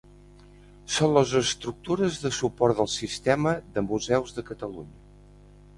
[0.95, 5.29] Són les estructures de suport del Sistema de Museus de Catalunya.